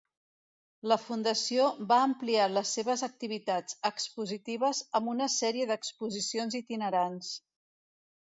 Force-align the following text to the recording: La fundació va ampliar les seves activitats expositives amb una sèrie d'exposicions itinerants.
La 0.91 0.95
fundació 1.01 1.65
va 1.91 1.97
ampliar 2.05 2.47
les 2.53 2.71
seves 2.77 3.03
activitats 3.07 3.77
expositives 3.91 4.81
amb 5.01 5.13
una 5.13 5.27
sèrie 5.35 5.67
d'exposicions 5.73 6.57
itinerants. 6.61 7.31